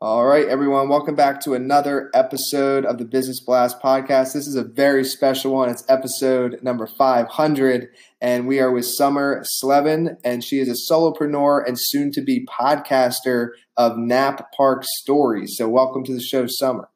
All 0.00 0.26
right, 0.26 0.46
everyone, 0.46 0.88
welcome 0.88 1.16
back 1.16 1.40
to 1.40 1.54
another 1.54 2.08
episode 2.14 2.84
of 2.84 2.98
the 2.98 3.04
Business 3.04 3.40
Blast 3.40 3.82
podcast. 3.82 4.32
This 4.32 4.46
is 4.46 4.54
a 4.54 4.62
very 4.62 5.02
special 5.02 5.54
one. 5.54 5.70
It's 5.70 5.84
episode 5.88 6.60
number 6.62 6.86
500, 6.86 7.88
and 8.20 8.46
we 8.46 8.60
are 8.60 8.70
with 8.70 8.86
Summer 8.86 9.42
Slevin, 9.42 10.16
and 10.22 10.44
she 10.44 10.60
is 10.60 10.68
a 10.68 10.92
solopreneur 10.92 11.66
and 11.66 11.76
soon 11.76 12.12
to 12.12 12.22
be 12.22 12.46
podcaster 12.46 13.48
of 13.76 13.98
Nat 13.98 14.40
Park 14.56 14.84
Stories. 14.84 15.56
So, 15.56 15.68
welcome 15.68 16.04
to 16.04 16.14
the 16.14 16.22
show, 16.22 16.46
Summer. 16.46 16.90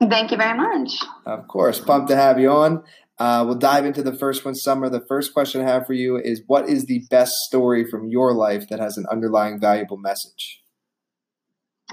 Thank 0.00 0.30
you 0.30 0.36
very 0.36 0.56
much. 0.56 0.92
Of 1.26 1.48
course, 1.48 1.80
pumped 1.80 2.10
to 2.10 2.16
have 2.16 2.38
you 2.38 2.52
on. 2.52 2.84
Uh, 3.18 3.42
we'll 3.44 3.56
dive 3.56 3.84
into 3.84 4.04
the 4.04 4.16
first 4.16 4.44
one, 4.44 4.54
Summer. 4.54 4.88
The 4.88 5.04
first 5.08 5.34
question 5.34 5.62
I 5.62 5.64
have 5.68 5.88
for 5.88 5.94
you 5.94 6.16
is 6.16 6.44
What 6.46 6.68
is 6.68 6.84
the 6.84 7.02
best 7.10 7.32
story 7.48 7.84
from 7.84 8.06
your 8.06 8.34
life 8.34 8.68
that 8.70 8.78
has 8.78 8.96
an 8.96 9.06
underlying 9.10 9.58
valuable 9.58 9.96
message? 9.96 10.61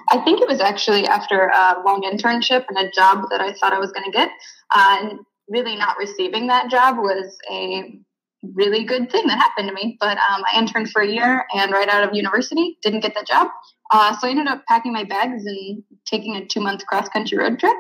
I 0.10 0.20
think 0.24 0.42
it 0.42 0.48
was 0.48 0.60
actually 0.60 1.06
after 1.06 1.48
a 1.48 1.82
long 1.86 2.02
internship 2.02 2.66
and 2.70 2.78
a 2.78 2.92
job 2.92 3.26
that 3.30 3.42
I 3.42 3.54
thought 3.54 3.74
I 3.74 3.80
was 3.80 3.92
going 3.92 4.06
to 4.06 4.12
get. 4.12 4.30
Uh, 4.72 4.98
and 5.02 5.20
really 5.50 5.76
not 5.76 5.98
receiving 5.98 6.48
that 6.48 6.70
job 6.70 6.98
was 6.98 7.38
a 7.52 8.00
really 8.56 8.84
good 8.86 9.12
thing 9.12 9.28
that 9.28 9.38
happened 9.38 9.68
to 9.68 9.74
me. 9.74 9.98
But 10.00 10.18
um, 10.18 10.44
I 10.52 10.58
interned 10.58 10.92
for 10.92 11.02
a 11.02 11.08
year 11.08 11.46
and 11.54 11.72
right 11.72 11.90
out 11.90 12.08
of 12.08 12.16
university, 12.16 12.78
didn't 12.82 13.02
get 13.02 13.14
that 13.16 13.28
job. 13.28 13.50
Uh, 13.92 14.16
so 14.18 14.28
I 14.28 14.32
ended 14.32 14.48
up 14.48 14.64
packing 14.68 14.94
my 14.94 15.04
bags 15.04 15.44
and 15.46 15.84
taking 16.06 16.36
a 16.36 16.46
two 16.46 16.62
month 16.62 16.86
cross 16.86 17.10
country 17.10 17.38
road 17.38 17.60
trip. 17.60 17.76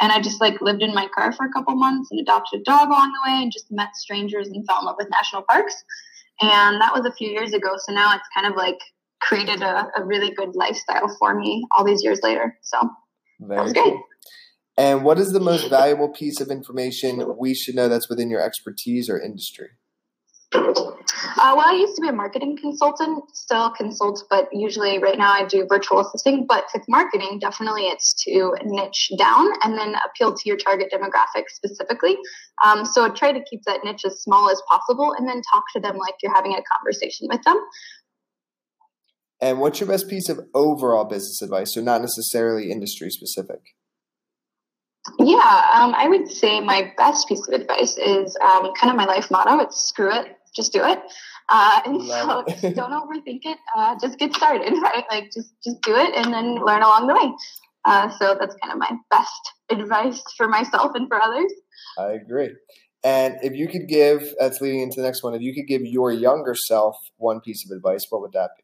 And 0.00 0.12
I 0.12 0.20
just 0.20 0.40
like 0.40 0.60
lived 0.60 0.82
in 0.82 0.94
my 0.94 1.08
car 1.14 1.32
for 1.32 1.46
a 1.46 1.52
couple 1.52 1.74
months 1.74 2.10
and 2.10 2.20
adopted 2.20 2.60
a 2.60 2.64
dog 2.64 2.88
along 2.88 3.12
the 3.12 3.30
way 3.30 3.42
and 3.42 3.52
just 3.52 3.72
met 3.72 3.96
strangers 3.96 4.48
and 4.48 4.64
fell 4.66 4.80
in 4.80 4.86
love 4.86 4.96
with 4.98 5.08
national 5.10 5.42
parks. 5.42 5.74
And 6.40 6.80
that 6.80 6.92
was 6.94 7.06
a 7.06 7.12
few 7.12 7.30
years 7.30 7.54
ago. 7.54 7.76
So 7.78 7.92
now 7.92 8.14
it's 8.14 8.28
kind 8.34 8.46
of 8.46 8.56
like 8.56 8.78
created 9.26 9.62
a, 9.62 9.88
a 9.96 10.04
really 10.04 10.32
good 10.34 10.54
lifestyle 10.54 11.08
for 11.18 11.34
me 11.34 11.66
all 11.76 11.84
these 11.84 12.02
years 12.02 12.20
later. 12.22 12.56
So 12.62 12.78
Very 13.40 13.56
that 13.56 13.62
was 13.64 13.72
great. 13.72 13.84
Cool. 13.84 14.02
And 14.76 15.04
what 15.04 15.18
is 15.18 15.32
the 15.32 15.40
most 15.40 15.70
valuable 15.70 16.08
piece 16.08 16.40
of 16.40 16.48
information 16.48 17.36
we 17.38 17.54
should 17.54 17.76
know 17.76 17.88
that's 17.88 18.08
within 18.08 18.28
your 18.28 18.40
expertise 18.40 19.08
or 19.08 19.20
industry? 19.20 19.68
Uh, 20.52 21.52
well, 21.56 21.66
I 21.66 21.74
used 21.74 21.96
to 21.96 22.02
be 22.02 22.08
a 22.08 22.12
marketing 22.12 22.56
consultant, 22.56 23.24
still 23.34 23.70
consult, 23.70 24.24
but 24.30 24.48
usually 24.52 24.98
right 24.98 25.18
now 25.18 25.32
I 25.32 25.44
do 25.44 25.66
virtual 25.68 26.00
assisting. 26.00 26.46
But 26.46 26.64
with 26.72 26.84
marketing, 26.88 27.38
definitely 27.40 27.82
it's 27.84 28.14
to 28.24 28.54
niche 28.64 29.10
down 29.18 29.48
and 29.62 29.76
then 29.76 29.96
appeal 30.06 30.34
to 30.34 30.42
your 30.44 30.56
target 30.56 30.92
demographic 30.92 31.44
specifically. 31.48 32.16
Um, 32.64 32.84
so 32.84 33.08
try 33.10 33.32
to 33.32 33.42
keep 33.48 33.62
that 33.66 33.80
niche 33.84 34.04
as 34.06 34.22
small 34.22 34.50
as 34.50 34.60
possible 34.68 35.14
and 35.16 35.28
then 35.28 35.42
talk 35.52 35.64
to 35.74 35.80
them 35.80 35.96
like 35.96 36.14
you're 36.22 36.34
having 36.34 36.54
a 36.54 36.62
conversation 36.62 37.26
with 37.30 37.42
them. 37.42 37.58
And 39.44 39.60
what's 39.60 39.78
your 39.78 39.90
best 39.90 40.08
piece 40.08 40.30
of 40.30 40.40
overall 40.54 41.04
business 41.04 41.42
advice? 41.42 41.74
So, 41.74 41.82
not 41.82 42.00
necessarily 42.00 42.70
industry 42.70 43.10
specific. 43.10 43.60
Yeah, 45.18 45.62
um, 45.74 45.94
I 45.94 46.06
would 46.08 46.30
say 46.30 46.62
my 46.62 46.94
best 46.96 47.28
piece 47.28 47.46
of 47.46 47.52
advice 47.52 47.98
is 47.98 48.34
um, 48.42 48.72
kind 48.72 48.90
of 48.90 48.96
my 48.96 49.04
life 49.04 49.30
motto. 49.30 49.58
It's 49.58 49.76
screw 49.84 50.10
it, 50.10 50.38
just 50.56 50.72
do 50.72 50.82
it. 50.82 50.98
Uh, 51.50 51.80
and 51.84 51.98
Love 51.98 52.46
so 52.58 52.72
don't 52.74 52.92
overthink 52.92 53.40
it. 53.44 53.58
Uh, 53.76 53.96
just 54.00 54.18
get 54.18 54.34
started, 54.34 54.72
right? 54.82 55.04
Like 55.10 55.24
just 55.24 55.52
just 55.62 55.82
do 55.82 55.94
it 55.94 56.14
and 56.14 56.32
then 56.32 56.54
learn 56.64 56.80
along 56.80 57.06
the 57.06 57.12
way. 57.12 57.30
Uh, 57.84 58.08
so 58.18 58.38
that's 58.40 58.56
kind 58.62 58.72
of 58.72 58.78
my 58.78 58.96
best 59.10 59.52
advice 59.68 60.22
for 60.38 60.48
myself 60.48 60.92
and 60.94 61.06
for 61.06 61.20
others. 61.20 61.52
I 61.98 62.12
agree. 62.12 62.48
And 63.02 63.36
if 63.42 63.52
you 63.52 63.68
could 63.68 63.88
give, 63.88 64.26
that's 64.40 64.62
leading 64.62 64.80
into 64.80 65.02
the 65.02 65.06
next 65.06 65.22
one. 65.22 65.34
If 65.34 65.42
you 65.42 65.52
could 65.52 65.66
give 65.68 65.82
your 65.84 66.10
younger 66.12 66.54
self 66.54 66.96
one 67.18 67.42
piece 67.42 67.62
of 67.70 67.76
advice, 67.76 68.06
what 68.08 68.22
would 68.22 68.32
that 68.32 68.52
be? 68.56 68.63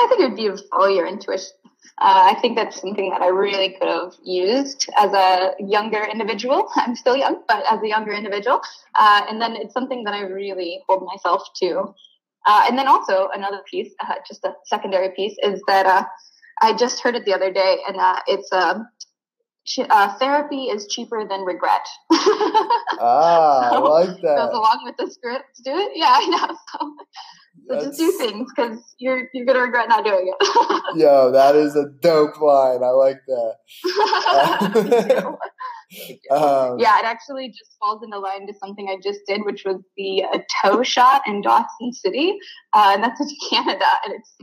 I 0.00 0.06
think 0.08 0.20
it 0.20 0.28
would 0.30 0.36
be 0.58 0.62
follow 0.70 0.88
your 0.88 1.06
intuition. 1.06 1.52
Uh, 1.98 2.32
I 2.32 2.40
think 2.40 2.56
that's 2.56 2.80
something 2.80 3.10
that 3.10 3.20
I 3.20 3.28
really 3.28 3.76
could 3.78 3.88
have 3.88 4.14
used 4.24 4.88
as 4.98 5.12
a 5.12 5.52
younger 5.58 6.02
individual. 6.02 6.68
I'm 6.76 6.96
still 6.96 7.16
young, 7.16 7.42
but 7.46 7.62
as 7.70 7.82
a 7.82 7.88
younger 7.88 8.12
individual. 8.12 8.62
Uh, 8.98 9.22
and 9.28 9.40
then 9.40 9.54
it's 9.56 9.74
something 9.74 10.04
that 10.04 10.14
I 10.14 10.22
really 10.22 10.80
hold 10.88 11.04
myself 11.04 11.42
to. 11.62 11.94
Uh, 12.46 12.64
and 12.66 12.78
then 12.78 12.88
also 12.88 13.28
another 13.34 13.60
piece, 13.70 13.92
uh, 14.00 14.14
just 14.26 14.44
a 14.44 14.54
secondary 14.64 15.10
piece, 15.14 15.36
is 15.42 15.62
that 15.66 15.84
uh, 15.84 16.04
I 16.62 16.74
just 16.74 17.00
heard 17.00 17.14
it 17.14 17.26
the 17.26 17.34
other 17.34 17.52
day, 17.52 17.78
and 17.86 17.98
uh, 17.98 18.20
it's 18.26 18.50
um, 18.50 18.88
therapy 20.18 20.64
is 20.64 20.86
cheaper 20.86 21.26
than 21.28 21.42
regret. 21.42 21.86
ah, 22.12 23.68
so, 23.70 23.76
I 23.76 24.04
like 24.06 24.20
that. 24.22 24.36
Goes 24.36 24.54
along 24.54 24.80
with 24.84 24.96
the 24.96 25.10
script. 25.10 25.44
Do 25.64 25.76
it, 25.76 25.92
yeah, 25.94 26.14
I 26.16 26.26
know. 26.26 26.56
So, 26.72 26.96
so 27.70 27.80
just 27.80 27.98
do 27.98 28.12
things 28.18 28.50
because 28.54 28.78
you're 28.98 29.28
you're 29.32 29.46
gonna 29.46 29.60
regret 29.60 29.88
not 29.88 30.04
doing 30.04 30.32
it. 30.32 30.82
Yo, 30.96 31.30
that 31.30 31.54
is 31.54 31.76
a 31.76 31.86
dope 32.00 32.40
line. 32.40 32.82
I 32.82 32.90
like 32.90 33.20
that. 33.26 33.54
um, 36.30 36.78
yeah, 36.78 36.98
it 36.98 37.04
actually 37.04 37.48
just 37.48 37.76
falls 37.78 38.02
into 38.02 38.18
line 38.18 38.46
to 38.46 38.54
something 38.54 38.88
I 38.88 38.96
just 39.02 39.20
did, 39.26 39.44
which 39.44 39.64
was 39.64 39.80
the 39.96 40.24
uh, 40.24 40.38
toe 40.62 40.82
shot 40.82 41.22
in 41.26 41.42
Dawson 41.42 41.92
City, 41.92 42.36
uh, 42.72 42.92
and 42.94 43.04
that's 43.04 43.20
in 43.20 43.28
Canada, 43.50 43.86
and 44.04 44.14
it's 44.14 44.36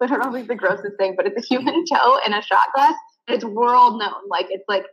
literally 0.00 0.42
the 0.42 0.54
grossest 0.54 0.96
thing, 0.98 1.14
but 1.16 1.26
it's 1.26 1.42
a 1.42 1.46
human 1.46 1.84
toe 1.86 2.20
in 2.26 2.34
a 2.34 2.42
shot 2.42 2.66
glass. 2.74 2.94
It's 3.28 3.44
world 3.44 3.98
known. 3.98 4.28
Like 4.28 4.46
it's 4.50 4.64
like 4.68 4.84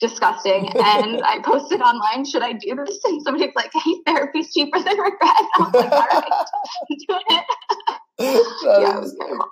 disgusting. 0.00 0.68
And 0.80 1.22
I 1.22 1.40
posted 1.44 1.80
online, 1.80 2.24
should 2.24 2.42
I 2.42 2.52
do 2.54 2.74
this? 2.84 2.98
And 3.04 3.22
somebody's 3.22 3.54
like, 3.54 3.70
hey, 3.72 3.94
therapy's 4.06 4.52
cheaper 4.52 4.78
than 4.78 4.98
regret. 4.98 5.20
I 5.22 5.58
was 5.58 5.72
like, 5.74 5.92
all 5.92 6.00
right, 6.00 6.32
doing 7.08 7.20
it. 7.28 7.44
yeah, 8.18 8.96
it 8.96 9.00
was 9.00 9.16
terrible. 9.20 9.46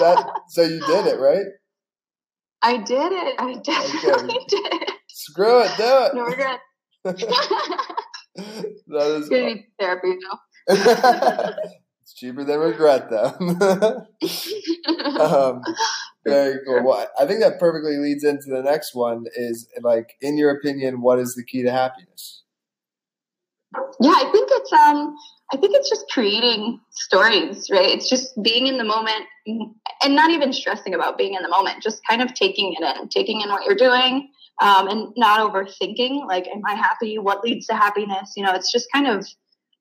that, 0.00 0.40
so 0.48 0.62
you 0.62 0.80
did 0.86 1.06
it, 1.06 1.20
right? 1.20 1.44
I 2.62 2.76
did 2.78 3.12
it. 3.12 3.34
I 3.38 3.54
definitely 3.54 4.36
okay. 4.36 4.44
did. 4.48 4.90
Screw 5.08 5.62
it, 5.62 5.70
do 5.76 5.82
it. 5.84 6.14
No 6.14 6.22
regret. 6.22 6.60
that 7.04 7.16
is 9.20 9.28
gonna 9.28 9.54
be 9.54 9.66
therapy 9.78 10.16
though. 10.22 10.38
it's 12.02 12.14
cheaper 12.14 12.44
than 12.44 12.60
regret 12.60 13.10
though. 13.10 14.06
um, 15.20 15.62
very 16.24 16.58
cool. 16.64 16.82
Well, 16.84 17.08
I 17.18 17.26
think 17.26 17.40
that 17.40 17.58
perfectly 17.58 17.96
leads 17.98 18.24
into 18.24 18.48
the 18.48 18.62
next 18.62 18.94
one. 18.94 19.24
Is 19.34 19.68
like, 19.80 20.14
in 20.20 20.38
your 20.38 20.50
opinion, 20.50 21.00
what 21.00 21.18
is 21.18 21.34
the 21.34 21.44
key 21.44 21.62
to 21.62 21.70
happiness? 21.70 22.42
Yeah, 24.00 24.10
I 24.10 24.28
think 24.30 24.48
it's 24.52 24.72
um, 24.72 25.16
I 25.52 25.56
think 25.56 25.74
it's 25.74 25.88
just 25.88 26.06
creating 26.10 26.80
stories, 26.90 27.68
right? 27.70 27.88
It's 27.88 28.08
just 28.08 28.40
being 28.42 28.66
in 28.66 28.78
the 28.78 28.84
moment 28.84 29.24
and 29.46 30.14
not 30.14 30.30
even 30.30 30.52
stressing 30.52 30.94
about 30.94 31.18
being 31.18 31.34
in 31.34 31.42
the 31.42 31.48
moment. 31.48 31.82
Just 31.82 32.00
kind 32.08 32.22
of 32.22 32.34
taking 32.34 32.74
it 32.78 32.96
in, 33.00 33.08
taking 33.08 33.40
in 33.40 33.48
what 33.48 33.64
you're 33.64 33.74
doing, 33.74 34.30
um, 34.60 34.88
and 34.88 35.12
not 35.16 35.40
overthinking. 35.40 36.26
Like, 36.26 36.46
am 36.48 36.62
I 36.66 36.74
happy? 36.74 37.18
What 37.18 37.42
leads 37.42 37.66
to 37.66 37.74
happiness? 37.74 38.32
You 38.36 38.44
know, 38.44 38.52
it's 38.52 38.70
just 38.70 38.86
kind 38.92 39.06
of 39.06 39.26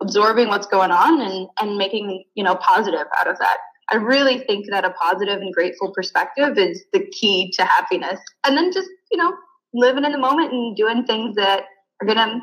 absorbing 0.02 0.48
what's 0.48 0.68
going 0.68 0.92
on 0.92 1.22
and 1.22 1.48
and 1.60 1.78
making 1.78 2.24
you 2.36 2.44
know 2.44 2.56
positive 2.56 3.08
out 3.20 3.28
of 3.28 3.38
that 3.40 3.58
I 3.92 3.96
really 3.96 4.40
think 4.40 4.68
that 4.70 4.86
a 4.86 4.92
positive 4.92 5.42
and 5.42 5.54
grateful 5.54 5.92
perspective 5.92 6.58
is 6.58 6.84
the 6.94 7.06
key 7.08 7.52
to 7.58 7.66
happiness. 7.66 8.20
And 8.46 8.58
then 8.58 8.72
just, 8.72 8.90
you 9.12 9.18
know, 9.18 9.34
living 9.74 10.06
in 10.06 10.12
the 10.12 10.18
moment 10.18 10.54
and 10.54 10.76
doing 10.76 11.06
things 11.06 11.36
that 11.36 11.66
are 12.02 12.06
going 12.06 12.18
to, 12.18 12.40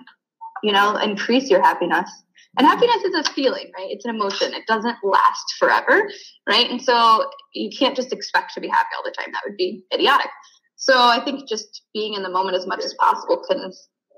you 0.63 0.73
know, 0.73 0.97
increase 0.97 1.49
your 1.49 1.63
happiness. 1.63 2.11
And 2.59 2.67
happiness 2.67 3.03
is 3.05 3.15
a 3.15 3.33
feeling, 3.33 3.71
right? 3.77 3.91
It's 3.91 4.05
an 4.05 4.15
emotion. 4.15 4.53
It 4.53 4.67
doesn't 4.67 4.97
last 5.03 5.55
forever, 5.59 6.11
right? 6.49 6.71
And 6.71 6.83
so 6.83 7.31
you 7.55 7.71
can't 7.77 7.97
just 7.97 8.13
expect 8.13 8.53
to 8.55 8.61
be 8.61 8.69
happy 8.69 8.89
all 8.97 9.05
the 9.05 9.15
time. 9.17 9.33
That 9.33 9.43
would 9.47 9.57
be 9.57 9.85
idiotic. 9.93 10.31
So 10.77 10.95
I 10.97 11.23
think 11.25 11.49
just 11.49 11.83
being 11.95 12.15
in 12.15 12.23
the 12.23 12.31
moment 12.31 12.57
as 12.57 12.67
much 12.67 12.85
as 12.85 12.95
possible 12.95 13.43
can 13.49 13.73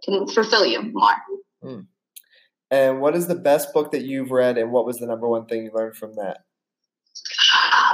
can 0.04 0.26
fulfill 0.26 0.64
you 0.64 0.82
more. 0.82 1.14
Mm. 1.62 1.86
And 2.70 3.00
what 3.00 3.16
is 3.16 3.26
the 3.26 3.34
best 3.34 3.74
book 3.74 3.90
that 3.92 4.02
you've 4.02 4.30
read, 4.30 4.56
and 4.56 4.70
what 4.70 4.86
was 4.86 4.98
the 4.98 5.06
number 5.06 5.28
one 5.28 5.46
thing 5.46 5.64
you 5.64 5.70
learned 5.74 5.96
from 5.96 6.14
that? 6.14 6.44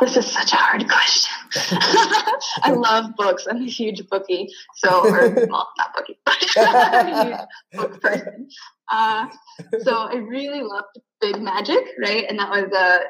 This 0.01 0.17
is 0.17 0.31
such 0.31 0.53
a 0.53 0.57
hard 0.57 0.87
question. 0.89 1.33
I 2.63 2.73
love 2.73 3.17
books. 3.17 3.47
I'm 3.51 3.63
a 3.63 3.67
huge 3.67 4.07
bookie. 4.09 4.49
So, 4.75 5.07
or, 5.07 5.31
well, 5.51 5.69
not 5.79 5.95
bookie, 5.95 6.19
I'm 6.57 7.09
a 7.09 7.25
huge 7.25 7.39
book 7.73 8.01
person. 8.03 8.49
Uh, 8.91 9.29
so 9.83 9.93
I 9.95 10.17
really 10.17 10.63
loved 10.63 10.99
Big 11.21 11.41
Magic, 11.41 11.83
right? 11.99 12.27
And 12.29 12.39
that 12.39 12.51
was 12.51 12.71
a 12.73 13.01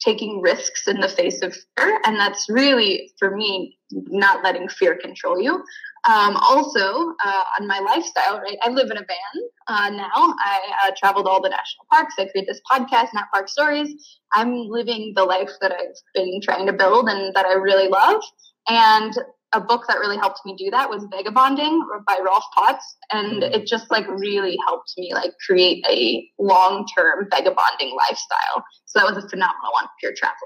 taking 0.00 0.40
risks 0.40 0.88
in 0.88 0.98
the 1.00 1.08
face 1.08 1.42
of 1.42 1.54
fear. 1.76 2.00
And 2.06 2.16
that's 2.16 2.46
really, 2.48 3.12
for 3.18 3.36
me, 3.36 3.78
not 3.90 4.42
letting 4.42 4.68
fear 4.68 4.96
control 4.96 5.40
you. 5.40 5.62
Um, 6.08 6.36
also, 6.36 7.14
uh, 7.22 7.44
on 7.60 7.66
my 7.66 7.80
lifestyle, 7.80 8.40
right? 8.40 8.56
I 8.62 8.70
live 8.70 8.90
in 8.90 8.96
a 8.96 9.00
van 9.00 9.49
uh, 9.66 9.90
now. 9.90 10.08
I 10.14 10.60
uh, 10.86 10.90
travel 10.96 11.22
to 11.24 11.28
all 11.28 11.42
the 11.42 11.48
national 11.48 11.86
parks. 11.90 12.14
I 12.18 12.26
create 12.26 12.46
this 12.46 12.60
podcast, 12.70 13.08
Nat 13.14 13.26
Park 13.32 13.48
Stories. 13.48 13.94
I'm 14.32 14.68
living 14.68 15.12
the 15.16 15.24
life 15.24 15.50
that 15.60 15.72
I've 15.72 15.96
been 16.14 16.40
trying 16.42 16.66
to 16.66 16.72
build 16.72 17.08
and 17.08 17.34
that 17.34 17.46
I 17.46 17.54
really 17.54 17.88
love. 17.88 18.22
And 18.68 19.14
a 19.52 19.60
book 19.60 19.84
that 19.88 19.98
really 19.98 20.16
helped 20.16 20.40
me 20.44 20.54
do 20.56 20.70
that 20.70 20.88
was 20.88 21.04
Vagabonding 21.10 21.84
by 22.06 22.18
Rolf 22.24 22.44
Potts. 22.54 22.96
And 23.12 23.42
mm-hmm. 23.42 23.54
it 23.54 23.66
just 23.66 23.90
like 23.90 24.06
really 24.08 24.56
helped 24.66 24.92
me 24.96 25.12
like 25.12 25.32
create 25.44 25.84
a 25.88 26.28
long 26.38 26.86
term 26.96 27.26
vagabonding 27.30 27.96
lifestyle. 27.96 28.64
So 28.86 29.00
that 29.00 29.14
was 29.14 29.24
a 29.24 29.28
phenomenal 29.28 29.72
one, 29.72 29.86
Pure 29.98 30.12
Traveler. 30.16 30.36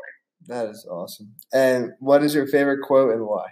That 0.46 0.66
is 0.68 0.86
awesome. 0.90 1.34
And 1.52 1.92
what 2.00 2.22
is 2.22 2.34
your 2.34 2.46
favorite 2.46 2.82
quote 2.82 3.12
and 3.12 3.26
why? 3.26 3.46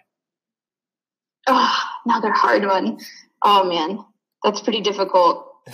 Oh, 1.47 1.76
another 2.05 2.32
hard 2.32 2.64
one. 2.64 2.99
Oh 3.43 3.64
man, 3.64 4.05
that's 4.44 4.61
pretty 4.61 4.81
difficult. 4.81 5.51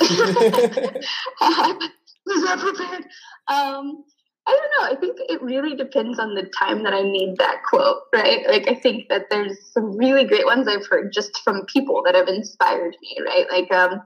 was 2.28 2.42
not 2.44 2.58
prepared. 2.58 3.04
Um, 3.48 4.04
I 4.46 4.52
don't 4.52 4.72
know. 4.78 4.96
I 4.96 4.96
think 4.98 5.16
it 5.28 5.42
really 5.42 5.76
depends 5.76 6.18
on 6.18 6.34
the 6.34 6.50
time 6.58 6.82
that 6.84 6.94
I 6.94 7.02
need 7.02 7.36
that 7.36 7.62
quote, 7.68 7.98
right? 8.14 8.48
Like, 8.48 8.66
I 8.66 8.74
think 8.74 9.08
that 9.10 9.26
there's 9.30 9.58
some 9.72 9.96
really 9.96 10.24
great 10.24 10.46
ones 10.46 10.66
I've 10.66 10.86
heard 10.86 11.12
just 11.12 11.38
from 11.44 11.66
people 11.66 12.02
that 12.06 12.14
have 12.14 12.28
inspired 12.28 12.96
me, 13.02 13.18
right? 13.26 13.46
Like, 13.50 13.70
um, 13.72 14.00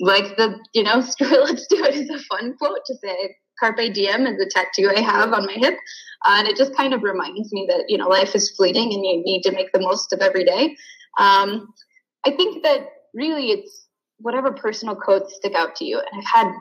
like 0.00 0.36
the, 0.36 0.56
you 0.72 0.84
know, 0.84 0.96
let's 1.20 1.66
do 1.66 1.84
it 1.84 1.96
is 1.96 2.10
a 2.10 2.18
fun 2.20 2.56
quote 2.58 2.84
to 2.86 2.94
say. 2.96 3.36
Carpe 3.58 3.92
diem 3.92 4.24
is 4.26 4.40
a 4.40 4.48
tattoo 4.48 4.92
I 4.96 5.00
have 5.00 5.32
on 5.32 5.46
my 5.46 5.54
hip. 5.54 5.74
Uh, 6.24 6.36
and 6.38 6.46
it 6.46 6.56
just 6.56 6.76
kind 6.76 6.94
of 6.94 7.02
reminds 7.02 7.52
me 7.52 7.66
that, 7.68 7.86
you 7.88 7.98
know, 7.98 8.06
life 8.06 8.36
is 8.36 8.52
fleeting 8.52 8.92
and 8.94 9.04
you 9.04 9.22
need 9.24 9.42
to 9.42 9.50
make 9.50 9.72
the 9.72 9.80
most 9.80 10.12
of 10.12 10.20
every 10.20 10.44
day. 10.44 10.76
Um, 11.18 11.72
I 12.24 12.30
think 12.30 12.62
that 12.62 12.88
really 13.14 13.50
it's 13.50 13.87
whatever 14.18 14.52
personal 14.52 14.96
quotes 14.96 15.34
stick 15.36 15.54
out 15.54 15.76
to 15.76 15.84
you. 15.84 15.98
And 15.98 16.20
I've 16.20 16.44
had 16.44 16.52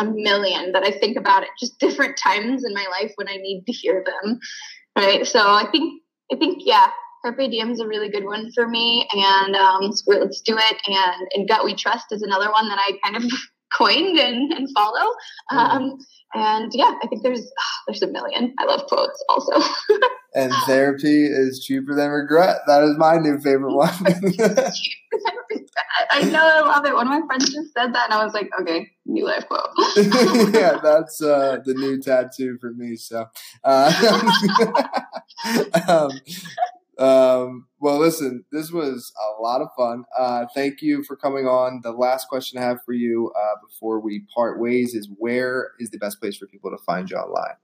a 0.00 0.04
million 0.04 0.72
that 0.72 0.82
I 0.82 0.90
think 0.90 1.16
about 1.16 1.42
at 1.42 1.48
just 1.58 1.78
different 1.78 2.16
times 2.22 2.64
in 2.64 2.74
my 2.74 2.86
life 2.90 3.12
when 3.16 3.28
I 3.28 3.36
need 3.36 3.64
to 3.66 3.72
hear 3.72 4.04
them. 4.04 4.38
Right. 4.96 5.26
So 5.26 5.40
I 5.40 5.66
think, 5.70 6.02
I 6.32 6.36
think, 6.36 6.62
yeah, 6.64 6.86
Carpe 7.22 7.50
Diem 7.50 7.70
is 7.70 7.80
a 7.80 7.86
really 7.86 8.08
good 8.08 8.24
one 8.24 8.50
for 8.54 8.66
me. 8.68 9.08
And 9.12 9.56
um, 9.56 9.92
Let's 10.06 10.40
Do 10.40 10.56
It 10.56 10.76
and, 10.86 11.28
and 11.34 11.48
Gut 11.48 11.64
We 11.64 11.74
Trust 11.74 12.06
is 12.12 12.22
another 12.22 12.50
one 12.50 12.68
that 12.68 12.78
I 12.78 12.92
kind 13.04 13.16
of 13.16 13.30
coined 13.76 14.18
and, 14.18 14.52
and 14.52 14.68
follow. 14.74 15.10
Mm-hmm. 15.52 15.58
Um, 15.58 15.98
and 16.34 16.70
yeah, 16.74 16.92
I 17.02 17.06
think 17.06 17.22
there's 17.22 17.50
there's 17.86 18.02
a 18.02 18.08
million. 18.08 18.52
I 18.58 18.64
love 18.64 18.86
quotes 18.88 19.24
also. 19.28 19.52
and 20.34 20.52
therapy 20.66 21.24
is 21.24 21.64
cheaper 21.64 21.94
than 21.94 22.10
regret. 22.10 22.58
That 22.66 22.82
is 22.82 22.96
my 22.98 23.16
new 23.16 23.38
favorite 23.38 23.74
one. 23.74 23.94
I 26.10 26.22
know, 26.22 26.38
I 26.38 26.60
love 26.60 26.86
it. 26.86 26.94
One 26.94 27.06
of 27.06 27.20
my 27.20 27.26
friends 27.26 27.52
just 27.52 27.72
said 27.72 27.94
that, 27.94 28.10
and 28.10 28.14
I 28.14 28.24
was 28.24 28.34
like, 28.34 28.50
okay, 28.60 28.90
new 29.04 29.24
life 29.24 29.46
quote. 29.48 29.68
yeah, 30.54 30.78
that's 30.82 31.22
uh, 31.22 31.58
the 31.64 31.74
new 31.74 32.00
tattoo 32.00 32.58
for 32.60 32.72
me. 32.72 32.96
So, 32.96 33.26
uh, 33.64 34.50
um, 35.88 36.10
um, 36.98 37.66
well, 37.78 37.98
listen, 37.98 38.44
this 38.52 38.70
was 38.70 39.12
a 39.16 39.42
lot 39.42 39.60
of 39.60 39.68
fun. 39.76 40.04
Uh, 40.18 40.46
thank 40.54 40.80
you 40.80 41.04
for 41.04 41.16
coming 41.16 41.46
on. 41.46 41.80
The 41.82 41.92
last 41.92 42.28
question 42.28 42.58
I 42.58 42.62
have 42.62 42.78
for 42.84 42.92
you 42.92 43.32
uh, 43.38 43.56
before 43.66 44.00
we 44.00 44.24
part 44.34 44.58
ways 44.60 44.94
is 44.94 45.08
where 45.18 45.72
is 45.78 45.90
the 45.90 45.98
best 45.98 46.20
place 46.20 46.36
for 46.36 46.46
people 46.46 46.70
to 46.70 46.78
find 46.84 47.10
you 47.10 47.16
online? 47.16 47.56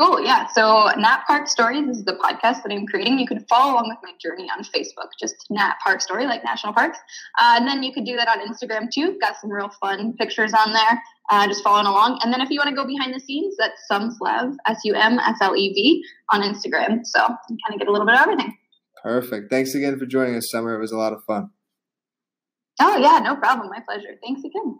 Cool. 0.00 0.24
Yeah. 0.24 0.46
So 0.54 0.90
Nat 0.96 1.24
Park 1.26 1.46
Stories 1.48 1.86
is 1.86 2.04
the 2.04 2.14
podcast 2.14 2.62
that 2.62 2.70
I'm 2.70 2.86
creating. 2.86 3.18
You 3.18 3.26
can 3.26 3.44
follow 3.46 3.74
along 3.74 3.88
with 3.88 3.98
my 4.02 4.12
journey 4.20 4.48
on 4.50 4.64
Facebook, 4.64 5.08
just 5.20 5.34
Nat 5.50 5.74
Park 5.84 6.00
Story, 6.00 6.24
like 6.24 6.42
national 6.42 6.72
parks. 6.72 6.98
Uh, 7.38 7.56
and 7.58 7.68
then 7.68 7.82
you 7.82 7.92
could 7.92 8.06
do 8.06 8.16
that 8.16 8.26
on 8.26 8.38
Instagram 8.40 8.90
too. 8.90 9.18
Got 9.20 9.36
some 9.36 9.50
real 9.50 9.70
fun 9.80 10.14
pictures 10.14 10.54
on 10.54 10.72
there, 10.72 11.02
uh, 11.30 11.46
just 11.46 11.62
following 11.62 11.86
along. 11.86 12.20
And 12.22 12.32
then 12.32 12.40
if 12.40 12.48
you 12.48 12.58
want 12.58 12.70
to 12.70 12.74
go 12.74 12.86
behind 12.86 13.14
the 13.14 13.20
scenes, 13.20 13.54
that's 13.58 13.80
Sumslev, 13.90 14.56
S 14.66 14.78
U 14.84 14.94
M 14.94 15.18
S 15.18 15.36
L 15.42 15.54
E 15.54 15.72
V, 15.74 16.02
on 16.32 16.40
Instagram. 16.40 17.00
So 17.04 17.20
you 17.50 17.58
kind 17.66 17.74
of 17.74 17.78
get 17.78 17.86
a 17.86 17.92
little 17.92 18.06
bit 18.06 18.14
of 18.14 18.22
everything. 18.22 18.56
Perfect. 19.02 19.50
Thanks 19.50 19.74
again 19.74 19.98
for 19.98 20.06
joining 20.06 20.36
us, 20.36 20.50
Summer. 20.50 20.74
It 20.74 20.80
was 20.80 20.92
a 20.92 20.96
lot 20.96 21.12
of 21.12 21.22
fun. 21.24 21.50
Oh, 22.80 22.96
yeah. 22.96 23.18
No 23.22 23.36
problem. 23.36 23.68
My 23.68 23.80
pleasure. 23.86 24.16
Thanks 24.22 24.40
again. 24.40 24.78